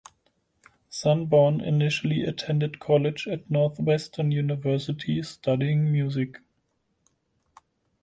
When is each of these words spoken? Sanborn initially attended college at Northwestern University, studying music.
Sanborn 0.89 1.61
initially 1.63 2.23
attended 2.23 2.79
college 2.79 3.27
at 3.27 3.51
Northwestern 3.51 4.31
University, 4.31 5.21
studying 5.21 5.91
music. 5.91 6.39